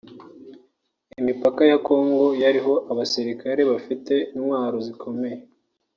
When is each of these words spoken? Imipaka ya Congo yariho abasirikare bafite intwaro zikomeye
Imipaka 1.19 1.61
ya 1.71 1.77
Congo 1.87 2.25
yariho 2.43 2.73
abasirikare 2.91 3.61
bafite 3.71 4.13
intwaro 4.35 4.77
zikomeye 4.85 5.37